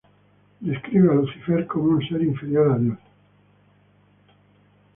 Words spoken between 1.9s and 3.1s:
ser inferior a Dios.